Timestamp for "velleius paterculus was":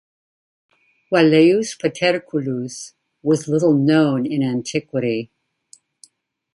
1.11-3.47